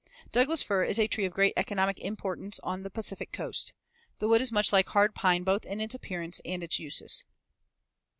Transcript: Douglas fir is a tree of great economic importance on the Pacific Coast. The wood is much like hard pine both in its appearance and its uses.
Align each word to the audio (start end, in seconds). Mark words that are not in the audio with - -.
Douglas 0.31 0.63
fir 0.63 0.83
is 0.83 0.97
a 0.97 1.05
tree 1.07 1.25
of 1.25 1.31
great 1.33 1.53
economic 1.55 1.99
importance 1.99 2.59
on 2.63 2.81
the 2.81 2.89
Pacific 2.89 3.31
Coast. 3.31 3.71
The 4.17 4.27
wood 4.27 4.41
is 4.41 4.51
much 4.51 4.73
like 4.73 4.87
hard 4.87 5.13
pine 5.13 5.43
both 5.43 5.63
in 5.63 5.79
its 5.79 5.93
appearance 5.93 6.41
and 6.43 6.63
its 6.63 6.79
uses. 6.79 7.23